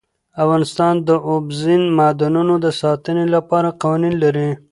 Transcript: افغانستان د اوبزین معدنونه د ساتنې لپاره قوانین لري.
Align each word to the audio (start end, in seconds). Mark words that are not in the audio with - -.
افغانستان 0.43 0.93
د 1.07 1.09
اوبزین 1.31 1.83
معدنونه 1.97 2.55
د 2.65 2.67
ساتنې 2.81 3.25
لپاره 3.35 3.69
قوانین 3.81 4.15
لري. 4.23 4.49